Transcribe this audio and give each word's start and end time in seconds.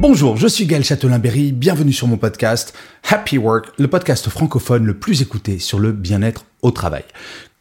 Bonjour, 0.00 0.36
je 0.36 0.46
suis 0.46 0.64
Gaël 0.66 0.84
Châtelain-Berry, 0.84 1.50
bienvenue 1.50 1.92
sur 1.92 2.06
mon 2.06 2.18
podcast 2.18 2.72
Happy 3.10 3.36
Work, 3.36 3.72
le 3.78 3.88
podcast 3.88 4.28
francophone 4.28 4.84
le 4.84 4.94
plus 4.94 5.22
écouté 5.22 5.58
sur 5.58 5.80
le 5.80 5.90
bien-être 5.90 6.44
au 6.62 6.70
travail. 6.70 7.02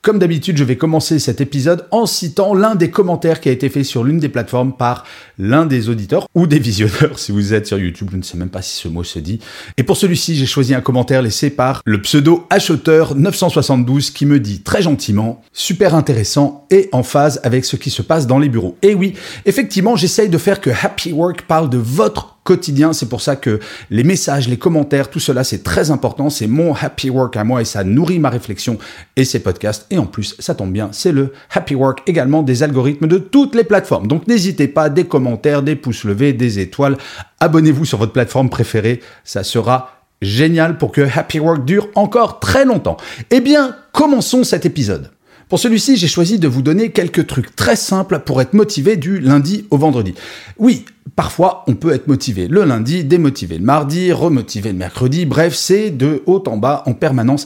Comme 0.07 0.19
d'habitude, 0.19 0.55
je 0.55 0.63
vais 0.63 0.77
commencer 0.77 1.19
cet 1.19 1.41
épisode 1.41 1.85
en 1.91 2.05
citant 2.05 2.53
l'un 2.53 2.75
des 2.75 2.89
commentaires 2.89 3.41
qui 3.41 3.49
a 3.49 3.51
été 3.51 3.67
fait 3.67 3.83
sur 3.83 4.05
l'une 4.05 4.19
des 4.19 4.29
plateformes 4.29 4.71
par 4.71 5.03
l'un 5.37 5.65
des 5.65 5.89
auditeurs 5.89 6.29
ou 6.33 6.47
des 6.47 6.59
visionneurs 6.59 7.19
si 7.19 7.33
vous 7.33 7.53
êtes 7.53 7.67
sur 7.67 7.77
YouTube, 7.77 8.07
je 8.13 8.15
ne 8.15 8.21
sais 8.21 8.37
même 8.37 8.47
pas 8.47 8.61
si 8.61 8.77
ce 8.77 8.87
mot 8.87 9.03
se 9.03 9.19
dit. 9.19 9.41
Et 9.75 9.83
pour 9.83 9.97
celui-ci, 9.97 10.37
j'ai 10.37 10.45
choisi 10.45 10.73
un 10.73 10.79
commentaire 10.79 11.21
laissé 11.21 11.49
par 11.49 11.81
le 11.83 12.01
pseudo 12.01 12.47
acheteur 12.49 13.15
972 13.15 14.11
qui 14.11 14.25
me 14.25 14.39
dit 14.39 14.61
très 14.61 14.81
gentiment, 14.81 15.41
super 15.51 15.93
intéressant 15.93 16.65
et 16.71 16.87
en 16.93 17.03
phase 17.03 17.41
avec 17.43 17.65
ce 17.65 17.75
qui 17.75 17.89
se 17.89 18.01
passe 18.01 18.27
dans 18.27 18.39
les 18.39 18.47
bureaux. 18.47 18.77
Et 18.83 18.93
oui, 18.93 19.13
effectivement, 19.45 19.97
j'essaye 19.97 20.29
de 20.29 20.37
faire 20.37 20.61
que 20.61 20.69
Happy 20.69 21.11
Work 21.11 21.41
parle 21.41 21.69
de 21.69 21.79
votre 21.79 22.36
quotidien. 22.47 22.93
C'est 22.93 23.09
pour 23.09 23.19
ça 23.19 23.35
que 23.35 23.59
les 23.89 24.05
messages, 24.05 24.47
les 24.47 24.57
commentaires, 24.57 25.09
tout 25.09 25.19
cela, 25.19 25.43
c'est 25.43 25.63
très 25.63 25.91
important. 25.91 26.29
C'est 26.29 26.47
mon 26.47 26.73
happy 26.73 27.09
work 27.09 27.35
à 27.35 27.43
moi 27.43 27.61
et 27.61 27.65
ça 27.65 27.83
nourrit 27.83 28.19
ma 28.19 28.29
réflexion 28.29 28.77
et 29.17 29.25
ces 29.25 29.39
podcasts. 29.39 29.85
Et 29.91 29.97
en 29.97 30.05
plus, 30.05 30.33
ça 30.39 30.55
tombe 30.55 30.71
bien, 30.71 30.87
c'est 30.93 31.11
le 31.11 31.33
happy 31.53 31.75
work 31.75 32.03
également 32.07 32.43
des 32.43 32.63
algorithmes 32.63 33.07
de 33.07 33.17
toutes 33.17 33.53
les 33.53 33.65
plateformes. 33.65 34.07
Donc 34.07 34.27
n'hésitez 34.27 34.69
pas, 34.69 34.89
des 34.89 35.03
commentaires, 35.03 35.61
des 35.61 35.75
pouces 35.75 36.05
levés, 36.05 36.31
des 36.31 36.59
étoiles. 36.59 36.97
Abonnez-vous 37.41 37.83
sur 37.83 37.97
votre 37.97 38.13
plateforme 38.13 38.49
préférée. 38.49 39.01
Ça 39.25 39.43
sera 39.43 39.91
génial 40.21 40.77
pour 40.77 40.93
que 40.93 41.01
Happy 41.01 41.39
Work 41.39 41.65
dure 41.65 41.89
encore 41.95 42.39
très 42.39 42.63
longtemps. 42.63 42.97
Eh 43.29 43.41
bien, 43.41 43.75
commençons 43.91 44.45
cet 44.45 44.65
épisode. 44.65 45.11
Pour 45.49 45.59
celui-ci, 45.59 45.95
j'ai 45.95 46.07
choisi 46.07 46.39
de 46.39 46.47
vous 46.47 46.61
donner 46.61 46.91
quelques 46.91 47.25
trucs 47.25 47.55
très 47.55 47.77
simples 47.77 48.19
pour 48.19 48.41
être 48.41 48.53
motivé 48.53 48.97
du 48.97 49.19
lundi 49.19 49.65
au 49.69 49.77
vendredi. 49.77 50.13
Oui, 50.57 50.83
parfois 51.15 51.63
on 51.67 51.75
peut 51.75 51.93
être 51.93 52.07
motivé 52.07 52.49
le 52.49 52.65
lundi, 52.65 53.05
démotivé 53.05 53.57
le 53.57 53.63
mardi, 53.63 54.11
remotivé 54.11 54.73
le 54.73 54.77
mercredi, 54.77 55.25
bref, 55.25 55.55
c'est 55.55 55.89
de 55.89 56.21
haut 56.25 56.43
en 56.47 56.57
bas 56.57 56.83
en 56.85 56.93
permanence 56.93 57.45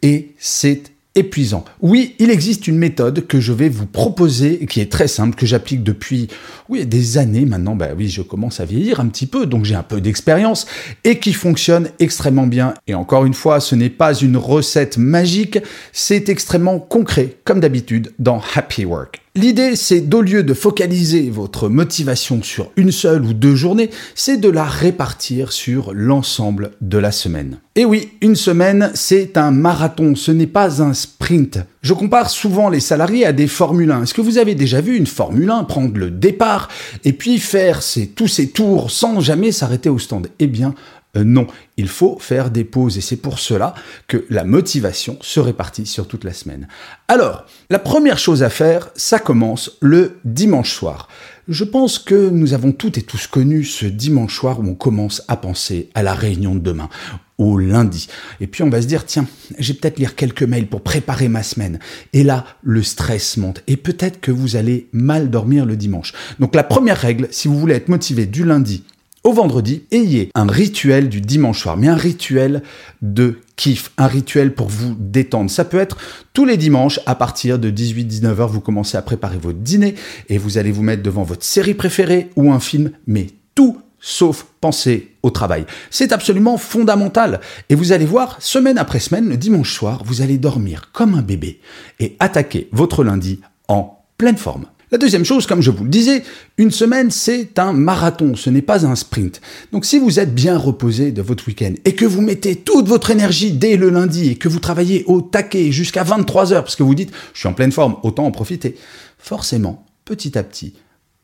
et 0.00 0.34
c'est 0.38 0.91
épuisant. 1.14 1.64
Oui, 1.80 2.14
il 2.18 2.30
existe 2.30 2.66
une 2.66 2.78
méthode 2.78 3.26
que 3.26 3.40
je 3.40 3.52
vais 3.52 3.68
vous 3.68 3.86
proposer 3.86 4.66
qui 4.66 4.80
est 4.80 4.90
très 4.90 5.08
simple, 5.08 5.36
que 5.36 5.46
j'applique 5.46 5.82
depuis 5.82 6.28
oui, 6.68 6.86
des 6.86 7.18
années 7.18 7.44
maintenant. 7.44 7.76
Bah 7.76 7.90
oui, 7.96 8.08
je 8.08 8.22
commence 8.22 8.60
à 8.60 8.64
vieillir 8.64 9.00
un 9.00 9.08
petit 9.08 9.26
peu, 9.26 9.46
donc 9.46 9.64
j'ai 9.64 9.74
un 9.74 9.82
peu 9.82 10.00
d'expérience 10.00 10.66
et 11.04 11.18
qui 11.18 11.32
fonctionne 11.32 11.88
extrêmement 11.98 12.46
bien. 12.46 12.74
Et 12.86 12.94
encore 12.94 13.24
une 13.26 13.34
fois, 13.34 13.60
ce 13.60 13.74
n'est 13.74 13.90
pas 13.90 14.14
une 14.14 14.36
recette 14.36 14.98
magique, 14.98 15.58
c'est 15.92 16.28
extrêmement 16.28 16.78
concret, 16.78 17.36
comme 17.44 17.60
d'habitude 17.60 18.12
dans 18.18 18.40
Happy 18.54 18.84
Work. 18.84 19.21
L'idée, 19.34 19.76
c'est 19.76 20.02
d'au 20.02 20.20
lieu 20.20 20.42
de 20.42 20.52
focaliser 20.52 21.30
votre 21.30 21.70
motivation 21.70 22.42
sur 22.42 22.70
une 22.76 22.92
seule 22.92 23.24
ou 23.24 23.32
deux 23.32 23.54
journées, 23.54 23.88
c'est 24.14 24.36
de 24.36 24.50
la 24.50 24.64
répartir 24.64 25.52
sur 25.52 25.94
l'ensemble 25.94 26.72
de 26.82 26.98
la 26.98 27.12
semaine. 27.12 27.58
Et 27.74 27.86
oui, 27.86 28.10
une 28.20 28.36
semaine, 28.36 28.90
c'est 28.92 29.38
un 29.38 29.50
marathon, 29.50 30.14
ce 30.16 30.32
n'est 30.32 30.46
pas 30.46 30.82
un 30.82 30.92
sprint. 30.92 31.60
Je 31.80 31.94
compare 31.94 32.28
souvent 32.28 32.68
les 32.68 32.80
salariés 32.80 33.24
à 33.24 33.32
des 33.32 33.46
Formule 33.46 33.92
1. 33.92 34.02
Est-ce 34.02 34.12
que 34.12 34.20
vous 34.20 34.36
avez 34.36 34.54
déjà 34.54 34.82
vu 34.82 34.98
une 34.98 35.06
Formule 35.06 35.48
1 35.48 35.64
prendre 35.64 35.96
le 35.96 36.10
départ 36.10 36.68
et 37.06 37.14
puis 37.14 37.38
faire 37.38 37.80
tous 38.14 38.28
ces 38.28 38.50
tours 38.50 38.90
sans 38.90 39.20
jamais 39.20 39.50
s'arrêter 39.50 39.88
au 39.88 39.98
stand? 39.98 40.28
Eh 40.40 40.46
bien, 40.46 40.74
euh, 41.16 41.24
non, 41.24 41.46
il 41.76 41.88
faut 41.88 42.18
faire 42.18 42.50
des 42.50 42.64
pauses 42.64 42.96
et 42.96 43.02
c'est 43.02 43.16
pour 43.16 43.38
cela 43.38 43.74
que 44.08 44.24
la 44.30 44.44
motivation 44.44 45.18
se 45.20 45.40
répartit 45.40 45.84
sur 45.84 46.08
toute 46.08 46.24
la 46.24 46.32
semaine. 46.32 46.68
Alors, 47.08 47.44
la 47.68 47.78
première 47.78 48.18
chose 48.18 48.42
à 48.42 48.48
faire, 48.48 48.88
ça 48.94 49.18
commence 49.18 49.76
le 49.80 50.18
dimanche 50.24 50.72
soir. 50.72 51.08
Je 51.48 51.64
pense 51.64 51.98
que 51.98 52.30
nous 52.30 52.54
avons 52.54 52.72
toutes 52.72 52.98
et 52.98 53.02
tous 53.02 53.26
connu 53.26 53.64
ce 53.64 53.84
dimanche 53.84 54.36
soir 54.36 54.60
où 54.60 54.62
on 54.62 54.74
commence 54.74 55.22
à 55.28 55.36
penser 55.36 55.90
à 55.94 56.02
la 56.02 56.14
réunion 56.14 56.54
de 56.54 56.60
demain, 56.60 56.88
au 57.36 57.58
lundi. 57.58 58.06
Et 58.40 58.46
puis 58.46 58.62
on 58.62 58.70
va 58.70 58.80
se 58.80 58.86
dire, 58.86 59.04
tiens, 59.04 59.26
j'ai 59.58 59.74
peut-être 59.74 59.98
lire 59.98 60.14
quelques 60.14 60.44
mails 60.44 60.68
pour 60.68 60.82
préparer 60.82 61.28
ma 61.28 61.42
semaine. 61.42 61.78
Et 62.12 62.22
là, 62.22 62.46
le 62.62 62.82
stress 62.82 63.36
monte. 63.36 63.62
Et 63.66 63.76
peut-être 63.76 64.20
que 64.20 64.30
vous 64.30 64.56
allez 64.56 64.88
mal 64.92 65.30
dormir 65.30 65.66
le 65.66 65.76
dimanche. 65.76 66.14
Donc 66.38 66.54
la 66.54 66.62
première 66.62 66.98
règle, 66.98 67.28
si 67.32 67.48
vous 67.48 67.58
voulez 67.58 67.74
être 67.74 67.88
motivé 67.88 68.24
du 68.24 68.44
lundi 68.44 68.84
au 69.24 69.32
vendredi, 69.32 69.84
ayez 69.92 70.30
un 70.34 70.46
rituel 70.46 71.08
du 71.08 71.20
dimanche 71.20 71.60
soir, 71.62 71.76
mais 71.76 71.88
un 71.88 71.94
rituel 71.94 72.62
de 73.02 73.38
kiff, 73.56 73.92
un 73.96 74.06
rituel 74.06 74.54
pour 74.54 74.68
vous 74.68 74.96
détendre. 74.98 75.50
Ça 75.50 75.64
peut 75.64 75.78
être 75.78 75.96
tous 76.32 76.44
les 76.44 76.56
dimanches 76.56 76.98
à 77.06 77.14
partir 77.14 77.58
de 77.58 77.70
18-19 77.70 78.40
heures, 78.40 78.48
vous 78.48 78.60
commencez 78.60 78.96
à 78.96 79.02
préparer 79.02 79.38
votre 79.38 79.58
dîner 79.58 79.94
et 80.28 80.38
vous 80.38 80.58
allez 80.58 80.72
vous 80.72 80.82
mettre 80.82 81.02
devant 81.02 81.22
votre 81.22 81.44
série 81.44 81.74
préférée 81.74 82.30
ou 82.36 82.52
un 82.52 82.60
film, 82.60 82.90
mais 83.06 83.28
tout 83.54 83.78
sauf 84.00 84.46
penser 84.60 85.14
au 85.22 85.30
travail. 85.30 85.64
C'est 85.90 86.12
absolument 86.12 86.58
fondamental. 86.58 87.40
Et 87.68 87.76
vous 87.76 87.92
allez 87.92 88.04
voir, 88.04 88.36
semaine 88.42 88.76
après 88.76 88.98
semaine, 88.98 89.28
le 89.28 89.36
dimanche 89.36 89.72
soir, 89.72 90.02
vous 90.04 90.20
allez 90.20 90.38
dormir 90.38 90.90
comme 90.92 91.14
un 91.14 91.22
bébé 91.22 91.60
et 92.00 92.16
attaquer 92.18 92.68
votre 92.72 93.04
lundi 93.04 93.40
en 93.68 94.04
pleine 94.18 94.36
forme. 94.36 94.66
La 94.92 94.98
deuxième 94.98 95.24
chose, 95.24 95.46
comme 95.46 95.62
je 95.62 95.70
vous 95.70 95.84
le 95.84 95.90
disais, 95.90 96.22
une 96.58 96.70
semaine, 96.70 97.10
c'est 97.10 97.58
un 97.58 97.72
marathon, 97.72 98.36
ce 98.36 98.50
n'est 98.50 98.60
pas 98.60 98.84
un 98.84 98.94
sprint. 98.94 99.40
Donc 99.72 99.86
si 99.86 99.98
vous 99.98 100.20
êtes 100.20 100.34
bien 100.34 100.58
reposé 100.58 101.12
de 101.12 101.22
votre 101.22 101.48
week-end 101.48 101.72
et 101.86 101.94
que 101.94 102.04
vous 102.04 102.20
mettez 102.20 102.56
toute 102.56 102.88
votre 102.88 103.10
énergie 103.10 103.52
dès 103.52 103.78
le 103.78 103.88
lundi 103.88 104.28
et 104.28 104.34
que 104.36 104.50
vous 104.50 104.60
travaillez 104.60 105.04
au 105.06 105.22
taquet 105.22 105.72
jusqu'à 105.72 106.02
23 106.02 106.52
heures 106.52 106.62
parce 106.62 106.76
que 106.76 106.82
vous 106.82 106.94
dites, 106.94 107.10
je 107.32 107.38
suis 107.38 107.48
en 107.48 107.54
pleine 107.54 107.72
forme, 107.72 107.96
autant 108.02 108.26
en 108.26 108.30
profiter, 108.32 108.76
forcément, 109.16 109.86
petit 110.04 110.36
à 110.36 110.42
petit, 110.42 110.74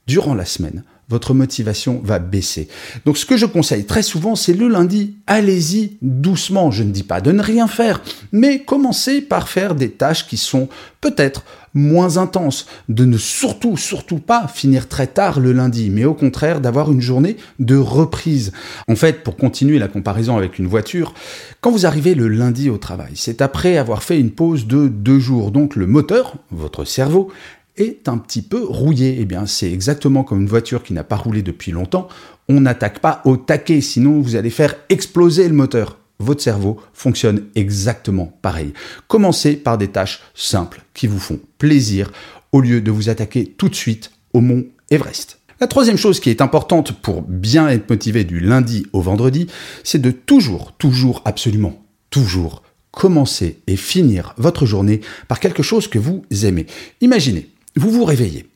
durant 0.07 0.35
la 0.35 0.47
semaine, 0.47 0.83
votre 1.09 1.35
motivation 1.35 2.01
va 2.05 2.19
baisser. 2.19 2.69
Donc 3.05 3.17
ce 3.19 3.27
que 3.27 3.37
je 3.37 3.47
conseille 3.47 3.85
très 3.85 4.03
souvent, 4.03 4.37
c'est 4.37 4.53
le 4.53 4.69
lundi, 4.69 5.17
allez-y 5.27 5.97
doucement. 6.03 6.71
Je 6.71 6.83
ne 6.83 6.91
dis 6.91 7.03
pas 7.03 7.21
de 7.21 7.33
ne 7.33 7.43
rien 7.43 7.67
faire, 7.67 8.03
mais 8.33 8.61
commencez 8.61 9.21
par 9.21 9.49
faire 9.49 9.75
des 9.75 9.91
tâches 9.91 10.27
qui 10.27 10.37
sont 10.37 10.69
peut-être 11.01 11.45
moins 11.75 12.17
intenses, 12.17 12.67
de 12.89 13.05
ne 13.05 13.19
surtout, 13.19 13.77
surtout 13.77 14.19
pas 14.19 14.49
finir 14.49 14.89
très 14.89 15.07
tard 15.07 15.39
le 15.39 15.53
lundi, 15.53 15.91
mais 15.91 16.05
au 16.05 16.15
contraire 16.15 16.61
d'avoir 16.61 16.91
une 16.91 17.01
journée 17.01 17.37
de 17.59 17.77
reprise. 17.77 18.53
En 18.89 18.97
fait, 18.97 19.23
pour 19.23 19.37
continuer 19.37 19.79
la 19.79 19.89
comparaison 19.89 20.37
avec 20.37 20.59
une 20.59 20.67
voiture, 20.67 21.15
quand 21.61 21.71
vous 21.71 21.87
arrivez 21.87 22.15
le 22.15 22.29
lundi 22.29 22.71
au 22.71 22.79
travail, 22.79 23.13
c'est 23.15 23.43
après 23.43 23.77
avoir 23.77 24.03
fait 24.03 24.19
une 24.19 24.31
pause 24.31 24.67
de 24.67 24.89
deux 24.89 25.21
jours, 25.21 25.51
donc 25.51 25.77
le 25.77 25.87
moteur, 25.87 26.35
votre 26.51 26.85
cerveau, 26.85 27.31
est 27.79 28.09
un 28.09 28.19
petit 28.19 28.43
peu 28.43 28.65
rouillé. 28.65 29.19
Eh 29.21 29.25
bien, 29.25 29.47
c'est 29.47 29.73
exactement 29.73 30.25
comme 30.25 30.43
une 30.43 30.49
voiture 30.49 30.83
qui 30.83 30.93
n'a 30.93 31.05
pas 31.05 31.17
roulé 31.17 31.43
depuis 31.43 31.73
longtemps. 31.73 32.09
On 32.49 32.61
n'attaque 32.61 33.01
pas 33.01 33.23
au 33.25 33.37
taquet, 33.37 33.81
sinon 33.81 34.21
vous 34.21 34.37
allez 34.37 34.51
faire 34.51 34.75
exploser 34.89 35.49
le 35.49 35.55
moteur. 35.55 35.99
Votre 36.19 36.43
cerveau 36.43 36.81
fonctionne 36.93 37.45
exactement 37.55 38.33
pareil. 38.43 38.73
Commencez 39.07 39.55
par 39.55 39.79
des 39.79 39.89
tâches 39.89 40.21
simples 40.35 40.83
qui 40.93 41.07
vous 41.07 41.21
font 41.21 41.39
plaisir 41.59 42.11
au 42.51 42.61
lieu 42.61 42.81
de 42.81 42.91
vous 42.91 43.09
attaquer 43.09 43.47
tout 43.47 43.69
de 43.69 43.75
suite 43.75 44.11
au 44.33 44.41
mont 44.41 44.65
Everest. 44.91 45.39
La 45.61 45.67
troisième 45.67 45.97
chose 45.97 46.21
qui 46.21 46.31
est 46.31 46.41
importante 46.41 46.93
pour 46.93 47.23
bien 47.23 47.69
être 47.69 47.91
motivé 47.91 48.25
du 48.25 48.41
lundi 48.41 48.87
au 48.93 49.01
vendredi, 49.01 49.49
c'est 49.85 50.01
de 50.01 50.11
toujours, 50.11 50.73
toujours, 50.73 51.23
absolument, 51.25 51.85
toujours 52.11 52.63
commencer 52.91 53.61
et 53.67 53.77
finir 53.77 54.35
votre 54.39 54.67
journée 54.67 55.01
par 55.29 55.41
quelque 55.41 55.63
chose 55.63 55.89
que 55.89 55.99
vous 55.99 56.25
aimez. 56.43 56.67
Imaginez, 57.01 57.49
vous 57.79 57.91
vous 57.91 58.05
réveillez. 58.05 58.49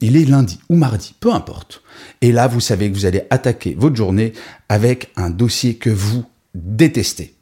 Il 0.00 0.16
est 0.16 0.24
lundi 0.24 0.58
ou 0.68 0.76
mardi, 0.76 1.14
peu 1.20 1.32
importe. 1.32 1.82
Et 2.20 2.32
là, 2.32 2.46
vous 2.46 2.60
savez 2.60 2.90
que 2.90 2.94
vous 2.94 3.06
allez 3.06 3.22
attaquer 3.30 3.74
votre 3.78 3.96
journée 3.96 4.32
avec 4.68 5.10
un 5.16 5.30
dossier 5.30 5.76
que 5.76 5.90
vous 5.90 6.24
détestez. 6.54 7.34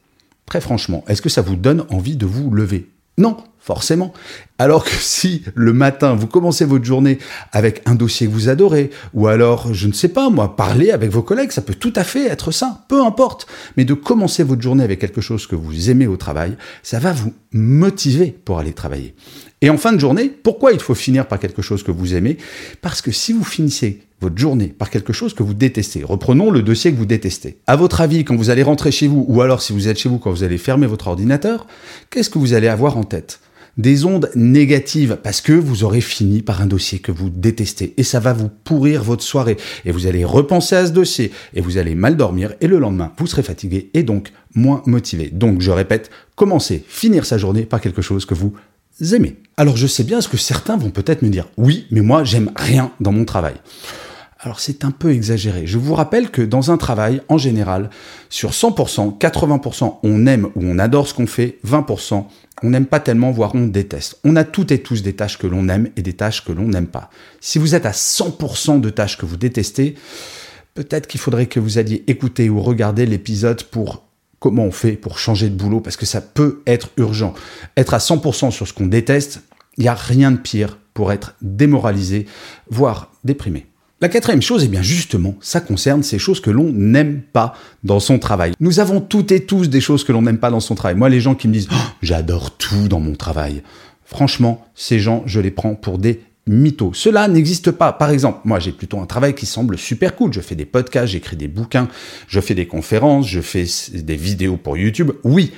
Très 0.47 0.61
franchement, 0.61 1.05
est-ce 1.09 1.23
que 1.23 1.29
ça 1.29 1.43
vous 1.43 1.57
donne 1.57 1.87
envie 1.91 2.17
de 2.17 2.27
vous 2.27 2.51
lever? 2.51 2.89
Non, 3.19 3.37
forcément. 3.63 4.13
Alors 4.59 4.85
que 4.85 4.91
si 4.91 5.43
le 5.55 5.73
matin, 5.73 6.15
vous 6.15 6.27
commencez 6.27 6.65
votre 6.65 6.85
journée 6.85 7.19
avec 7.53 7.83
un 7.87 7.95
dossier 7.95 8.27
que 8.27 8.33
vous 8.33 8.49
adorez, 8.49 8.91
ou 9.15 9.29
alors, 9.29 9.73
je 9.73 9.87
ne 9.87 9.93
sais 9.93 10.09
pas 10.09 10.31
moi, 10.31 10.57
parler 10.57 10.91
avec 10.91 11.11
vos 11.11 11.23
collègues, 11.23 11.53
ça 11.53 11.63
peut 11.63 11.75
tout 11.75 11.93
à 11.97 12.05
fait 12.05 12.27
être 12.27 12.51
ça, 12.51 12.85
peu 12.89 13.05
importe. 13.05 13.47
Mais 13.77 13.85
de 13.85 13.95
commencer 13.95 14.43
votre 14.43 14.63
journée 14.63 14.85
avec 14.85 14.99
quelque 14.99 15.21
chose 15.21 15.47
que 15.47 15.57
vous 15.57 15.91
aimez 15.91 16.07
au 16.07 16.17
travail, 16.17 16.57
ça 16.83 16.99
va 16.99 17.13
vous 17.13 17.33
motiver 17.53 18.37
pour 18.45 18.59
aller 18.59 18.73
travailler. 18.73 19.15
Et 19.61 19.71
en 19.71 19.79
fin 19.79 19.93
de 19.93 20.01
journée, 20.01 20.29
pourquoi 20.29 20.73
il 20.73 20.81
faut 20.81 20.95
finir 20.95 21.27
par 21.27 21.39
quelque 21.39 21.63
chose 21.63 21.85
que 21.85 21.93
vous 21.93 22.15
aimez? 22.15 22.37
Parce 22.81 23.01
que 23.01 23.13
si 23.13 23.33
vous 23.33 23.45
finissez 23.45 24.03
votre 24.21 24.39
journée 24.39 24.69
par 24.69 24.91
quelque 24.91 25.13
chose 25.13 25.35
que 25.35 25.43
vous 25.43 25.55
détestez, 25.55 26.03
reprenons 26.03 26.51
le 26.51 26.63
dossier 26.63 26.93
que 26.93 26.97
vous 26.97 27.07
détestez. 27.07 27.59
À 27.69 27.77
votre 27.77 28.01
avis, 28.01 28.25
quand 28.25 28.37
vous 28.37 28.51
allez 28.51 28.63
rentrer 28.65 28.91
chez 28.91 29.07
vous, 29.07 29.25
ou 29.29 29.41
alors 29.41 29.63
si 29.63 29.73
vous 29.73 29.87
êtes 29.87 29.99
chez 29.99 30.09
vous, 30.09 30.19
quand 30.19 30.33
vous 30.33 30.43
allez 30.43 30.59
fermer 30.59 30.87
votre 30.87 31.09
ordinateur, 31.09 31.67
qu'est-ce 32.11 32.31
que 32.31 32.39
vous 32.39 32.55
allez 32.55 32.69
avoir 32.69 32.97
en 32.97 33.05
tête? 33.05 33.41
Des 33.77 34.05
ondes 34.05 34.31
négatives 34.35 35.19
parce 35.23 35.41
que 35.41 35.53
vous 35.53 35.85
aurez 35.85 36.01
fini 36.01 36.43
par 36.43 36.61
un 36.61 36.67
dossier 36.67 36.99
que 36.99 37.13
vous 37.13 37.31
détestez 37.31 37.95
et 37.97 38.03
ça 38.03 38.21
va 38.21 38.33
vous 38.33 38.49
pourrir 38.49 39.03
votre 39.03 39.23
soirée 39.23 39.57
et 39.85 39.93
vous 39.93 40.07
allez 40.07 40.25
repenser 40.25 40.77
à 40.77 40.87
ce 40.87 40.93
dossier 40.93 41.33
et 41.55 41.61
vous 41.61 41.79
allez 41.79 41.95
mal 41.95 42.17
dormir 42.17 42.53
et 42.61 42.67
le 42.67 42.79
lendemain 42.79 43.13
vous 43.19 43.27
serez 43.27 43.43
fatigué 43.43 43.91
et 43.95 44.03
donc 44.03 44.33
moins 44.55 44.83
motivé. 44.87 45.31
Donc 45.33 45.61
je 45.61 45.71
répète, 45.71 46.11
commencez, 46.35 46.85
finir 46.87 47.25
sa 47.25 47.39
journée 47.39 47.63
par 47.63 47.81
quelque 47.81 48.03
chose 48.03 48.27
que 48.27 48.35
vous 48.35 48.55
aimez. 49.13 49.37
Alors 49.57 49.77
je 49.77 49.87
sais 49.87 50.05
bien 50.05 50.21
ce 50.21 50.29
que 50.29 50.37
certains 50.37 50.77
vont 50.77 50.91
peut-être 50.91 51.23
me 51.23 51.31
dire, 51.31 51.49
oui, 51.57 51.87
mais 51.91 52.01
moi 52.01 52.25
j'aime 52.25 52.51
rien 52.57 52.93
dans 53.01 53.13
mon 53.13 53.25
travail. 53.25 53.55
Alors 54.45 54.59
c'est 54.59 54.85
un 54.85 54.91
peu 54.91 55.13
exagéré. 55.13 55.69
Je 55.69 55.79
vous 55.79 55.95
rappelle 55.95 56.29
que 56.29 56.43
dans 56.43 56.73
un 56.73 56.77
travail, 56.77 57.23
en 57.29 57.39
général, 57.39 57.91
sur 58.29 58.51
100%, 58.51 59.17
80%, 59.17 59.99
on 60.03 60.27
aime 60.27 60.47
ou 60.57 60.65
on 60.65 60.81
adore 60.81 61.07
ce 61.07 61.15
qu'on 61.15 61.29
fait, 61.29 61.61
20%, 61.65 62.25
on 62.65 62.71
n'aime 62.71 62.87
pas 62.87 62.99
tellement, 62.99 63.31
voire 63.31 63.55
on 63.55 63.69
déteste. 63.69 64.19
On 64.25 64.35
a 64.35 64.43
toutes 64.43 64.73
et 64.73 64.83
tous 64.83 65.03
des 65.03 65.13
tâches 65.13 65.39
que 65.39 65.47
l'on 65.47 65.69
aime 65.69 65.91
et 65.97 66.03
des 66.03 66.15
tâches 66.15 66.45
que 66.45 66.51
l'on 66.51 66.67
n'aime 66.67 66.89
pas. 66.89 67.09
Si 67.41 67.61
vous 67.61 67.77
êtes 67.77 67.87
à 67.87 67.93
100% 67.93 68.81
de 68.81 68.91
tâches 68.91 69.17
que 69.17 69.27
vous 69.27 69.37
détestez, 69.37 69.95
peut-être 70.75 71.07
qu'il 71.07 71.21
faudrait 71.21 71.47
que 71.47 71.61
vous 71.61 71.79
alliez 71.79 72.03
écouter 72.09 72.51
ou 72.51 72.61
regarder 72.61 73.07
l'épisode 73.07 73.63
pour 73.63 74.03
comment 74.41 74.65
on 74.65 74.73
fait 74.73 74.95
pour 74.95 75.21
changer 75.21 75.51
de 75.51 75.55
boulot, 75.55 75.81
parce 75.81 75.97
que 75.97 76.07
ça 76.07 76.21
peut 76.21 76.63
être 76.67 76.91
urgent. 76.97 77.33
Être 77.77 77.95
à 77.95 77.99
100% 77.99 78.51
sur 78.51 78.67
ce 78.67 78.73
qu'on 78.73 78.87
déteste, 78.87 79.41
il 79.79 79.85
n'y 79.85 79.89
a 79.89 79.95
rien 79.95 80.33
de 80.33 80.37
pire 80.37 80.79
pour 80.95 81.13
être 81.13 81.37
démoralisé, 81.43 82.27
voire 82.69 83.13
déprimé. 83.23 83.67
La 84.03 84.09
quatrième 84.09 84.43
chose, 84.43 84.65
eh 84.65 84.69
bien 84.69 84.83
justement, 84.83 85.37
ça 85.41 85.61
concerne 85.61 86.03
ces 86.03 86.19
choses 86.19 86.41
que 86.41 86.51
l'on 86.51 86.73
n'aime 86.73 87.23
pas 87.23 87.55
dans 87.85 88.01
son 88.01 88.19
travail. 88.19 88.53
Nous 88.59 88.81
avons 88.81 89.01
toutes 89.01 89.31
et 89.31 89.45
tous 89.45 89.69
des 89.69 89.81
choses 89.81 90.03
que 90.03 90.11
l'on 90.11 90.23
n'aime 90.23 90.39
pas 90.39 90.51
dans 90.51 90.59
son 90.59 90.75
travail. 90.75 90.97
Moi, 90.97 91.09
les 91.09 91.21
gens 91.21 91.37
qui 91.37 91.47
me 91.47 91.53
disent 91.53 91.69
oh, 91.71 91.77
j'adore 92.03 92.57
tout 92.57 92.89
dans 92.89 92.99
mon 92.99 93.15
travail. 93.15 93.63
Franchement, 94.05 94.67
ces 94.75 94.99
gens, 94.99 95.23
je 95.27 95.39
les 95.39 95.53
prends 95.53 95.77
pour 95.77 95.99
des 95.99 96.21
mythos. 96.49 96.91
Cela 96.95 97.29
n'existe 97.29 97.71
pas. 97.71 97.93
Par 97.93 98.11
exemple, 98.11 98.41
moi 98.43 98.59
j'ai 98.59 98.73
plutôt 98.73 98.99
un 98.99 99.07
travail 99.07 99.37
qui 99.37 99.47
semble 99.47 99.79
super 99.79 100.17
cool. 100.17 100.33
Je 100.33 100.41
fais 100.41 100.57
des 100.57 100.65
podcasts, 100.65 101.13
j'écris 101.13 101.37
des 101.37 101.47
bouquins, 101.47 101.87
je 102.27 102.41
fais 102.41 102.57
des 102.57 102.67
conférences, 102.67 103.29
je 103.29 103.41
fais 103.41 103.67
des 103.95 104.17
vidéos 104.17 104.57
pour 104.57 104.77
YouTube. 104.77 105.13
Oui, 105.23 105.53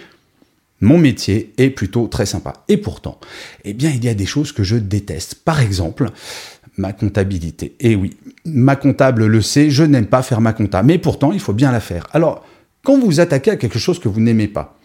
mon 0.83 0.99
métier 0.99 1.55
est 1.57 1.71
plutôt 1.71 2.09
très 2.09 2.27
sympa. 2.27 2.65
Et 2.69 2.77
pourtant, 2.77 3.19
eh 3.65 3.73
bien, 3.73 3.91
il 3.91 4.05
y 4.05 4.09
a 4.09 4.15
des 4.15 4.27
choses 4.27 4.53
que 4.53 4.63
je 4.63 4.77
déteste. 4.77 5.37
Par 5.37 5.61
exemple, 5.61 6.11
ma 6.77 6.93
comptabilité. 6.93 7.77
Et 7.81 7.97
oui, 7.97 8.17
ma 8.45 8.77
comptable 8.77 9.27
le 9.27 9.43
sait, 9.43 9.71
je 9.71 9.85
n'aime 9.85 10.07
pas 10.07 10.23
faire 10.23 10.41
ma 10.41 10.53
compta, 10.53 10.83
mais 10.83 10.99
pourtant 10.99 11.33
il 11.33 11.41
faut 11.41 11.53
bien 11.53 11.73
la 11.73 11.81
faire. 11.81 12.07
Alors, 12.13 12.45
quand 12.83 12.99
vous 12.99 13.07
vous 13.07 13.21
attaquez 13.21 13.51
à 13.51 13.57
quelque 13.57 13.79
chose 13.79 13.99
que 13.99 14.09
vous 14.09 14.21
n'aimez 14.21 14.49
pas, 14.49 14.79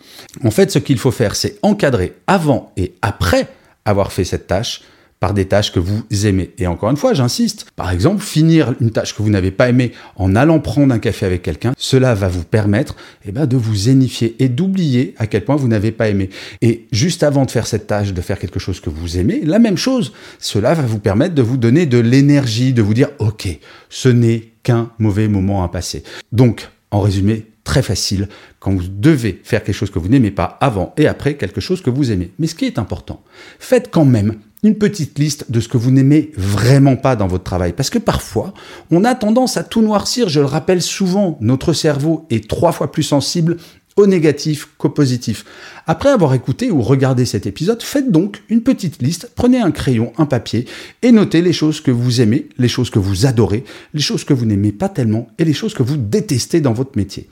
en 0.44 0.52
fait, 0.52 0.72
ce 0.72 0.80
qu'il 0.80 0.98
faut 0.98 1.12
faire, 1.12 1.36
c'est 1.36 1.58
encadrer 1.62 2.14
avant 2.28 2.72
et 2.78 2.94
après 3.02 3.48
avoir 3.86 4.12
fait 4.12 4.24
cette 4.24 4.48
tâche 4.48 4.82
par 5.20 5.34
des 5.34 5.46
tâches 5.46 5.72
que 5.72 5.80
vous 5.80 6.04
aimez. 6.26 6.52
Et 6.58 6.68
encore 6.68 6.90
une 6.90 6.98
fois, 6.98 7.14
j'insiste, 7.14 7.68
par 7.76 7.92
exemple, 7.92 8.24
finir 8.24 8.74
une 8.80 8.92
tâche 8.92 9.16
que 9.16 9.22
vous 9.22 9.30
n'avez 9.30 9.52
pas 9.52 9.70
aimée 9.70 9.92
en 10.16 10.36
allant 10.36 10.60
prendre 10.60 10.94
un 10.94 11.00
café 11.00 11.26
avec 11.26 11.42
quelqu'un, 11.42 11.74
cela 11.78 12.14
va 12.14 12.30
vous 12.30 12.44
permettre 12.44 12.96
eh 13.26 13.32
ben, 13.32 13.46
de 13.46 13.58
vous 13.58 13.76
zénifier 13.76 14.36
et 14.40 14.48
d'oublier 14.48 15.16
à 15.18 15.28
quel 15.28 15.44
point 15.44 15.58
vous 15.58 15.68
n'avez 15.68 15.92
pas 15.92 16.10
aimé. 16.10 16.30
Et 16.62 16.88
juste 16.92 17.24
avant 17.24 17.46
de 17.46 17.52
faire 17.52 17.68
cette 17.68 17.88
tâche, 17.88 18.14
de 18.14 18.22
faire 18.22 18.40
quelque 18.40 18.60
chose 18.60 18.80
que 18.80 18.90
vous 18.90 19.18
aimez, 19.18 19.42
la 19.44 19.60
même 19.60 19.78
chose, 19.78 20.14
cela 20.40 20.74
va 20.74 20.84
vous 20.84 21.00
permettre 21.00 21.36
de 21.36 21.42
vous 21.42 21.58
donner 21.58 21.86
de 21.86 21.98
l'énergie, 21.98 22.74
de 22.74 22.82
vous 22.82 22.94
dire, 22.94 23.10
OK, 23.20 23.48
ce 23.90 24.10
n'est 24.10 24.54
qu'un 24.64 24.92
mauvais 25.00 25.28
moment 25.28 25.64
à 25.64 25.70
passer. 25.70 26.04
Donc, 26.32 26.70
en 26.92 27.02
résumé, 27.02 27.46
très 27.70 27.82
facile 27.84 28.28
quand 28.60 28.74
vous 28.74 28.88
devez 28.88 29.40
faire 29.44 29.64
quelque 29.64 29.76
chose 29.76 29.92
que 29.92 30.00
vous 30.00 30.08
n'aimez 30.08 30.32
pas 30.32 30.58
avant 30.60 30.94
et 30.98 31.08
après 31.08 31.36
quelque 31.36 31.62
chose 31.62 31.84
que 31.84 31.92
vous 31.92 32.12
aimez. 32.12 32.32
Mais 32.40 32.48
ce 32.48 32.56
qui 32.56 32.66
est 32.66 32.80
important, 32.80 33.22
faites 33.60 33.92
quand 33.92 34.06
même 34.06 34.38
une 34.64 34.76
petite 34.76 35.18
liste 35.20 35.52
de 35.52 35.60
ce 35.60 35.68
que 35.68 35.78
vous 35.78 35.92
n'aimez 35.92 36.32
vraiment 36.36 36.96
pas 36.96 37.16
dans 37.16 37.28
votre 37.28 37.44
travail. 37.44 37.74
Parce 37.74 37.90
que 37.90 38.00
parfois, 38.00 38.54
on 38.92 39.06
a 39.06 39.16
tendance 39.16 39.58
à 39.58 39.64
tout 39.64 39.82
noircir. 39.82 40.30
Je 40.30 40.40
le 40.40 40.46
rappelle 40.46 40.82
souvent, 40.82 41.38
notre 41.42 41.74
cerveau 41.74 42.26
est 42.30 42.50
trois 42.50 42.72
fois 42.72 42.92
plus 42.92 43.04
sensible 43.04 43.58
au 43.96 44.08
négatif 44.08 44.70
qu'au 44.78 44.90
positif. 44.90 45.46
Après 45.86 46.10
avoir 46.10 46.34
écouté 46.34 46.72
ou 46.72 46.82
regardé 46.82 47.26
cet 47.26 47.46
épisode, 47.46 47.84
faites 47.84 48.12
donc 48.12 48.42
une 48.50 48.62
petite 48.62 49.02
liste, 49.02 49.32
prenez 49.36 49.60
un 49.60 49.72
crayon, 49.72 50.14
un 50.18 50.26
papier 50.26 50.66
et 51.02 51.12
notez 51.12 51.42
les 51.42 51.52
choses 51.52 51.82
que 51.82 51.92
vous 51.92 52.22
aimez, 52.22 52.48
les 52.58 52.70
choses 52.70 52.90
que 52.90 53.00
vous 53.00 53.26
adorez, 53.26 53.66
les 53.94 54.02
choses 54.02 54.24
que 54.24 54.34
vous 54.34 54.46
n'aimez 54.46 54.72
pas 54.72 54.88
tellement 54.88 55.28
et 55.38 55.44
les 55.44 55.54
choses 55.54 55.74
que 55.74 55.84
vous 55.84 55.98
détestez 55.98 56.62
dans 56.62 56.74
votre 56.74 56.98
métier. 56.98 57.28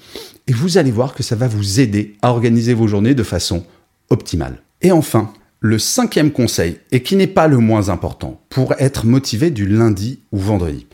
Et 0.48 0.54
vous 0.54 0.78
allez 0.78 0.92
voir 0.92 1.14
que 1.14 1.24
ça 1.24 1.36
va 1.36 1.48
vous 1.48 1.80
aider 1.80 2.16
à 2.22 2.32
organiser 2.32 2.74
vos 2.74 2.88
journées 2.88 3.16
de 3.16 3.24
façon 3.24 3.64
optimale. 4.10 4.62
Et 4.82 4.92
enfin, 4.92 5.32
le 5.60 5.80
cinquième 5.80 6.32
conseil, 6.32 6.78
et 6.92 7.02
qui 7.02 7.16
n'est 7.16 7.28
pas 7.28 7.48
le 7.48 7.58
moins 7.58 7.90
important, 7.90 8.42
pour 8.50 8.74
être 8.80 9.06
motivé 9.06 9.50
du 9.50 9.68
lundi 9.68 10.20
ou 10.32 10.38
vendredi. 10.38 10.88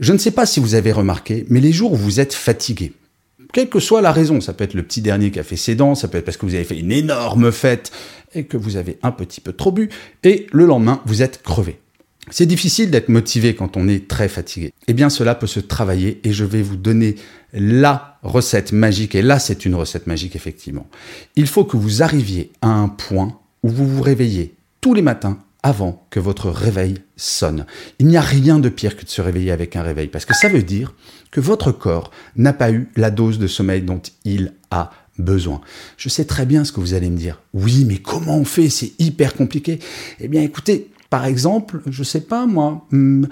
Je 0.00 0.12
ne 0.12 0.18
sais 0.18 0.30
pas 0.30 0.46
si 0.46 0.60
vous 0.60 0.74
avez 0.74 0.92
remarqué, 0.92 1.44
mais 1.48 1.60
les 1.60 1.72
jours 1.72 1.92
où 1.92 1.96
vous 1.96 2.20
êtes 2.20 2.34
fatigué, 2.34 2.92
quelle 3.52 3.68
que 3.68 3.80
soit 3.80 4.02
la 4.02 4.12
raison, 4.12 4.40
ça 4.40 4.52
peut 4.52 4.64
être 4.64 4.74
le 4.74 4.82
petit 4.82 5.00
dernier 5.00 5.30
qui 5.30 5.40
a 5.40 5.42
fait 5.42 5.56
ses 5.56 5.74
dents, 5.74 5.94
ça 5.94 6.08
peut 6.08 6.18
être 6.18 6.24
parce 6.24 6.36
que 6.36 6.46
vous 6.46 6.54
avez 6.54 6.64
fait 6.64 6.78
une 6.78 6.92
énorme 6.92 7.50
fête 7.50 7.90
et 8.34 8.44
que 8.44 8.56
vous 8.56 8.76
avez 8.76 8.98
un 9.02 9.10
petit 9.10 9.40
peu 9.40 9.52
trop 9.52 9.72
bu, 9.72 9.88
et 10.22 10.46
le 10.52 10.66
lendemain, 10.66 11.02
vous 11.06 11.22
êtes 11.22 11.42
crevé. 11.42 11.78
C'est 12.30 12.46
difficile 12.46 12.90
d'être 12.90 13.08
motivé 13.08 13.54
quand 13.54 13.76
on 13.76 13.88
est 13.88 14.06
très 14.06 14.28
fatigué. 14.28 14.72
Eh 14.86 14.92
bien, 14.92 15.08
cela 15.08 15.34
peut 15.34 15.46
se 15.46 15.60
travailler 15.60 16.20
et 16.24 16.32
je 16.32 16.44
vais 16.44 16.60
vous 16.60 16.76
donner 16.76 17.14
la 17.54 18.18
recette 18.22 18.72
magique. 18.72 19.14
Et 19.14 19.22
là, 19.22 19.38
c'est 19.38 19.64
une 19.64 19.74
recette 19.74 20.06
magique, 20.06 20.36
effectivement. 20.36 20.86
Il 21.36 21.46
faut 21.46 21.64
que 21.64 21.78
vous 21.78 22.02
arriviez 22.02 22.52
à 22.60 22.68
un 22.68 22.88
point 22.88 23.38
où 23.62 23.68
vous 23.68 23.86
vous 23.86 24.02
réveillez 24.02 24.54
tous 24.80 24.94
les 24.94 25.02
matins 25.02 25.38
avant 25.62 26.06
que 26.10 26.20
votre 26.20 26.50
réveil 26.50 26.98
sonne. 27.16 27.66
Il 27.98 28.06
n'y 28.06 28.16
a 28.16 28.22
rien 28.22 28.58
de 28.58 28.68
pire 28.68 28.96
que 28.96 29.04
de 29.04 29.10
se 29.10 29.20
réveiller 29.20 29.50
avec 29.50 29.76
un 29.76 29.82
réveil, 29.82 30.08
parce 30.08 30.24
que 30.24 30.34
ça 30.34 30.48
veut 30.48 30.62
dire 30.62 30.94
que 31.30 31.40
votre 31.40 31.72
corps 31.72 32.10
n'a 32.36 32.52
pas 32.52 32.70
eu 32.70 32.88
la 32.96 33.10
dose 33.10 33.38
de 33.38 33.46
sommeil 33.46 33.82
dont 33.82 34.00
il 34.24 34.54
a 34.70 34.92
besoin. 35.18 35.60
Je 35.96 36.08
sais 36.08 36.24
très 36.24 36.46
bien 36.46 36.64
ce 36.64 36.72
que 36.72 36.80
vous 36.80 36.94
allez 36.94 37.10
me 37.10 37.16
dire. 37.16 37.42
Oui, 37.54 37.84
mais 37.84 37.98
comment 37.98 38.38
on 38.38 38.44
fait? 38.44 38.68
C'est 38.68 38.92
hyper 39.00 39.34
compliqué. 39.34 39.80
Eh 40.20 40.28
bien, 40.28 40.42
écoutez, 40.42 40.90
par 41.10 41.24
exemple, 41.24 41.80
je 41.90 42.02
sais 42.04 42.20
pas 42.20 42.46
moi, 42.46 42.86
hmm, 42.92 43.24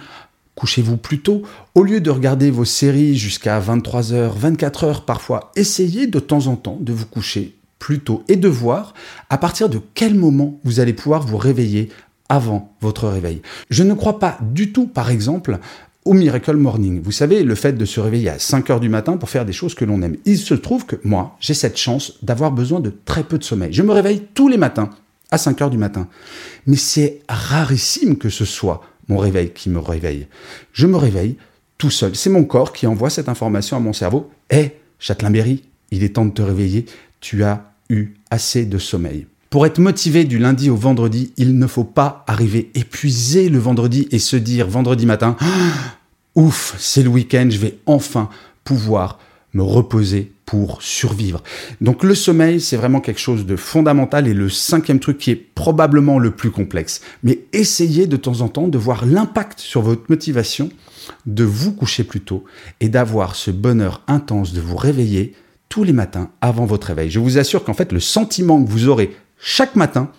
couchez-vous 0.56 0.96
plus 0.96 1.20
tôt. 1.20 1.42
Au 1.74 1.84
lieu 1.84 2.00
de 2.00 2.10
regarder 2.10 2.50
vos 2.50 2.64
séries 2.64 3.16
jusqu'à 3.16 3.60
23h, 3.60 4.32
24h 4.36 5.04
parfois, 5.04 5.52
essayez 5.54 6.06
de 6.06 6.18
temps 6.18 6.48
en 6.48 6.56
temps 6.56 6.78
de 6.80 6.92
vous 6.92 7.06
coucher 7.06 7.55
plus 7.78 8.00
tôt 8.00 8.24
et 8.28 8.36
de 8.36 8.48
voir 8.48 8.94
à 9.30 9.38
partir 9.38 9.68
de 9.68 9.80
quel 9.94 10.14
moment 10.14 10.58
vous 10.64 10.80
allez 10.80 10.92
pouvoir 10.92 11.26
vous 11.26 11.36
réveiller 11.36 11.90
avant 12.28 12.74
votre 12.80 13.08
réveil. 13.08 13.42
Je 13.70 13.82
ne 13.82 13.94
crois 13.94 14.18
pas 14.18 14.38
du 14.40 14.72
tout, 14.72 14.86
par 14.86 15.10
exemple, 15.10 15.58
au 16.04 16.14
Miracle 16.14 16.56
Morning. 16.56 17.00
Vous 17.02 17.12
savez, 17.12 17.42
le 17.42 17.54
fait 17.54 17.72
de 17.72 17.84
se 17.84 18.00
réveiller 18.00 18.30
à 18.30 18.38
5 18.38 18.70
heures 18.70 18.80
du 18.80 18.88
matin 18.88 19.16
pour 19.16 19.28
faire 19.28 19.44
des 19.44 19.52
choses 19.52 19.74
que 19.74 19.84
l'on 19.84 20.02
aime. 20.02 20.16
Il 20.24 20.38
se 20.38 20.54
trouve 20.54 20.86
que 20.86 20.96
moi, 21.04 21.36
j'ai 21.40 21.54
cette 21.54 21.76
chance 21.76 22.14
d'avoir 22.22 22.52
besoin 22.52 22.80
de 22.80 22.92
très 23.04 23.24
peu 23.24 23.38
de 23.38 23.44
sommeil. 23.44 23.72
Je 23.72 23.82
me 23.82 23.92
réveille 23.92 24.22
tous 24.34 24.48
les 24.48 24.56
matins 24.56 24.90
à 25.30 25.38
5 25.38 25.62
heures 25.62 25.70
du 25.70 25.78
matin. 25.78 26.08
Mais 26.66 26.76
c'est 26.76 27.20
rarissime 27.28 28.16
que 28.16 28.28
ce 28.28 28.44
soit 28.44 28.82
mon 29.08 29.18
réveil 29.18 29.50
qui 29.50 29.68
me 29.68 29.78
réveille. 29.78 30.28
Je 30.72 30.86
me 30.86 30.96
réveille 30.96 31.36
tout 31.78 31.90
seul. 31.90 32.14
C'est 32.14 32.30
mon 32.30 32.44
corps 32.44 32.72
qui 32.72 32.86
envoie 32.86 33.10
cette 33.10 33.28
information 33.28 33.76
à 33.76 33.80
mon 33.80 33.92
cerveau. 33.92 34.30
Hé, 34.50 34.76
Châtelain-Berry, 34.98 35.64
il 35.90 36.04
est 36.04 36.14
temps 36.14 36.24
de 36.24 36.32
te 36.32 36.42
réveiller 36.42 36.86
tu 37.20 37.44
as 37.44 37.72
eu 37.88 38.14
assez 38.30 38.66
de 38.66 38.78
sommeil. 38.78 39.26
Pour 39.50 39.64
être 39.64 39.78
motivé 39.78 40.24
du 40.24 40.38
lundi 40.38 40.70
au 40.70 40.76
vendredi, 40.76 41.32
il 41.36 41.58
ne 41.58 41.66
faut 41.66 41.84
pas 41.84 42.24
arriver 42.26 42.70
épuisé 42.74 43.48
le 43.48 43.58
vendredi 43.58 44.08
et 44.10 44.18
se 44.18 44.36
dire 44.36 44.66
vendredi 44.68 45.06
matin, 45.06 45.36
ouf, 46.34 46.74
c'est 46.78 47.02
le 47.02 47.08
week-end, 47.08 47.46
je 47.50 47.58
vais 47.58 47.78
enfin 47.86 48.28
pouvoir 48.64 49.18
me 49.54 49.62
reposer 49.62 50.32
pour 50.44 50.80
survivre. 50.82 51.42
Donc 51.80 52.04
le 52.04 52.14
sommeil, 52.14 52.60
c'est 52.60 52.76
vraiment 52.76 53.00
quelque 53.00 53.20
chose 53.20 53.46
de 53.46 53.56
fondamental 53.56 54.28
et 54.28 54.34
le 54.34 54.48
cinquième 54.48 55.00
truc 55.00 55.18
qui 55.18 55.30
est 55.32 55.36
probablement 55.54 56.18
le 56.18 56.30
plus 56.30 56.50
complexe. 56.50 57.00
Mais 57.24 57.40
essayez 57.52 58.06
de 58.06 58.16
temps 58.16 58.42
en 58.42 58.48
temps 58.48 58.68
de 58.68 58.78
voir 58.78 59.06
l'impact 59.06 59.58
sur 59.58 59.82
votre 59.82 60.04
motivation 60.08 60.70
de 61.26 61.44
vous 61.44 61.72
coucher 61.72 62.04
plus 62.04 62.20
tôt 62.20 62.44
et 62.80 62.88
d'avoir 62.88 63.34
ce 63.34 63.50
bonheur 63.50 64.02
intense 64.06 64.52
de 64.52 64.60
vous 64.60 64.76
réveiller 64.76 65.34
tous 65.68 65.84
les 65.84 65.92
matins 65.92 66.30
avant 66.40 66.66
votre 66.66 66.88
réveil. 66.88 67.10
Je 67.10 67.18
vous 67.18 67.38
assure 67.38 67.64
qu'en 67.64 67.74
fait, 67.74 67.92
le 67.92 68.00
sentiment 68.00 68.62
que 68.62 68.70
vous 68.70 68.88
aurez 68.88 69.16
chaque 69.38 69.76
matin, 69.76 70.10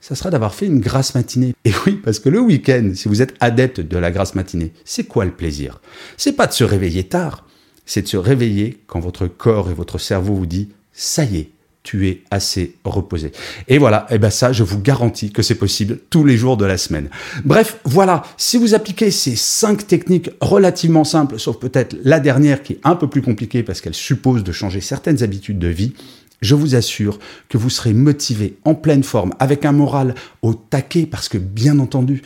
ça 0.00 0.14
sera 0.14 0.30
d'avoir 0.30 0.54
fait 0.54 0.66
une 0.66 0.80
grasse 0.80 1.14
matinée. 1.14 1.54
Et 1.64 1.72
oui, 1.86 2.00
parce 2.02 2.18
que 2.18 2.28
le 2.28 2.40
week-end, 2.40 2.92
si 2.94 3.08
vous 3.08 3.22
êtes 3.22 3.34
adepte 3.40 3.80
de 3.80 3.98
la 3.98 4.10
grasse 4.10 4.34
matinée, 4.34 4.72
c'est 4.84 5.04
quoi 5.04 5.24
le 5.24 5.32
plaisir? 5.32 5.80
C'est 6.16 6.36
pas 6.36 6.46
de 6.46 6.52
se 6.52 6.64
réveiller 6.64 7.04
tard, 7.04 7.46
c'est 7.86 8.02
de 8.02 8.08
se 8.08 8.16
réveiller 8.16 8.82
quand 8.86 9.00
votre 9.00 9.26
corps 9.26 9.70
et 9.70 9.74
votre 9.74 9.98
cerveau 9.98 10.34
vous 10.34 10.46
dit 10.46 10.68
ça 10.92 11.24
y 11.24 11.38
est, 11.38 11.50
tu 11.86 12.08
es 12.08 12.22
assez 12.32 12.74
reposé. 12.84 13.30
Et 13.68 13.78
voilà, 13.78 14.08
et 14.10 14.16
eh 14.16 14.18
ben 14.18 14.28
ça, 14.28 14.52
je 14.52 14.64
vous 14.64 14.80
garantis 14.80 15.30
que 15.30 15.40
c'est 15.40 15.54
possible 15.54 16.00
tous 16.10 16.24
les 16.24 16.36
jours 16.36 16.56
de 16.56 16.64
la 16.64 16.78
semaine. 16.78 17.08
Bref, 17.44 17.78
voilà, 17.84 18.24
si 18.36 18.58
vous 18.58 18.74
appliquez 18.74 19.12
ces 19.12 19.36
cinq 19.36 19.86
techniques 19.86 20.30
relativement 20.40 21.04
simples, 21.04 21.38
sauf 21.38 21.60
peut-être 21.60 21.96
la 22.02 22.18
dernière 22.18 22.64
qui 22.64 22.72
est 22.72 22.80
un 22.82 22.96
peu 22.96 23.06
plus 23.06 23.22
compliquée 23.22 23.62
parce 23.62 23.80
qu'elle 23.80 23.94
suppose 23.94 24.42
de 24.42 24.50
changer 24.50 24.80
certaines 24.80 25.22
habitudes 25.22 25.60
de 25.60 25.68
vie, 25.68 25.92
je 26.42 26.56
vous 26.56 26.74
assure 26.74 27.20
que 27.48 27.56
vous 27.56 27.70
serez 27.70 27.94
motivé, 27.94 28.56
en 28.64 28.74
pleine 28.74 29.04
forme, 29.04 29.32
avec 29.38 29.64
un 29.64 29.72
moral 29.72 30.16
au 30.42 30.54
taquet, 30.54 31.06
parce 31.06 31.28
que 31.28 31.38
bien 31.38 31.78
entendu, 31.78 32.22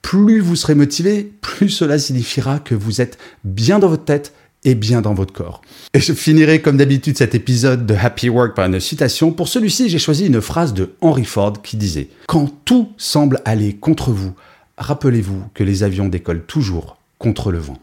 plus 0.00 0.40
vous 0.40 0.56
serez 0.56 0.74
motivé, 0.74 1.30
plus 1.42 1.68
cela 1.68 1.98
signifiera 1.98 2.60
que 2.60 2.74
vous 2.74 3.02
êtes 3.02 3.18
bien 3.44 3.78
dans 3.78 3.88
votre 3.88 4.06
tête 4.06 4.32
et 4.64 4.74
bien 4.74 5.00
dans 5.00 5.14
votre 5.14 5.32
corps. 5.32 5.62
Et 5.94 6.00
je 6.00 6.12
finirai 6.12 6.60
comme 6.60 6.76
d'habitude 6.76 7.18
cet 7.18 7.34
épisode 7.34 7.86
de 7.86 7.94
Happy 7.94 8.28
Work 8.28 8.54
par 8.54 8.66
une 8.66 8.80
citation. 8.80 9.32
Pour 9.32 9.48
celui-ci, 9.48 9.88
j'ai 9.88 9.98
choisi 9.98 10.26
une 10.26 10.40
phrase 10.40 10.74
de 10.74 10.90
Henry 11.00 11.24
Ford 11.24 11.60
qui 11.62 11.76
disait⁇ 11.76 12.02
Quand 12.26 12.50
tout 12.64 12.92
semble 12.96 13.40
aller 13.44 13.74
contre 13.74 14.10
vous, 14.10 14.34
rappelez-vous 14.78 15.44
que 15.54 15.64
les 15.64 15.82
avions 15.82 16.08
décollent 16.08 16.44
toujours 16.44 16.96
contre 17.18 17.52
le 17.52 17.58
vent. 17.58 17.78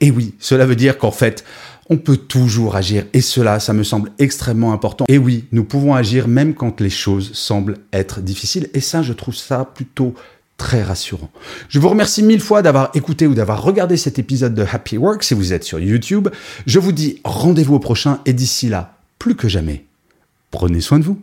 Et 0.00 0.10
oui, 0.10 0.34
cela 0.38 0.64
veut 0.64 0.76
dire 0.76 0.96
qu'en 0.96 1.10
fait, 1.10 1.44
on 1.90 1.98
peut 1.98 2.16
toujours 2.16 2.76
agir. 2.76 3.04
Et 3.12 3.20
cela, 3.20 3.60
ça 3.60 3.72
me 3.72 3.82
semble 3.82 4.10
extrêmement 4.18 4.72
important. 4.72 5.04
Et 5.08 5.18
oui, 5.18 5.44
nous 5.52 5.64
pouvons 5.64 5.94
agir 5.94 6.28
même 6.28 6.54
quand 6.54 6.80
les 6.80 6.90
choses 6.90 7.32
semblent 7.34 7.78
être 7.92 8.20
difficiles. 8.20 8.70
Et 8.74 8.80
ça, 8.80 9.02
je 9.02 9.12
trouve 9.12 9.34
ça 9.34 9.64
plutôt 9.74 10.14
très 10.60 10.82
rassurant. 10.82 11.30
Je 11.70 11.78
vous 11.78 11.88
remercie 11.88 12.22
mille 12.22 12.42
fois 12.42 12.60
d'avoir 12.60 12.90
écouté 12.92 13.26
ou 13.26 13.32
d'avoir 13.32 13.62
regardé 13.62 13.96
cet 13.96 14.18
épisode 14.18 14.54
de 14.54 14.62
Happy 14.70 14.98
Work 14.98 15.22
si 15.22 15.32
vous 15.32 15.54
êtes 15.54 15.64
sur 15.64 15.80
YouTube. 15.80 16.28
Je 16.66 16.78
vous 16.78 16.92
dis 16.92 17.18
rendez-vous 17.24 17.76
au 17.76 17.78
prochain 17.78 18.20
et 18.26 18.34
d'ici 18.34 18.68
là, 18.68 18.98
plus 19.18 19.34
que 19.34 19.48
jamais, 19.48 19.86
prenez 20.50 20.82
soin 20.82 20.98
de 20.98 21.04
vous. 21.04 21.22